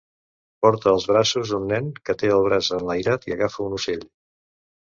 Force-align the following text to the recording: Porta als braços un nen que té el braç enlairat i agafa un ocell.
Porta 0.65 0.89
als 0.91 1.05
braços 1.11 1.51
un 1.57 1.69
nen 1.73 1.91
que 2.09 2.15
té 2.23 2.31
el 2.39 2.47
braç 2.49 2.71
enlairat 2.81 3.31
i 3.31 3.37
agafa 3.37 3.65
un 3.67 3.81
ocell. 3.83 4.07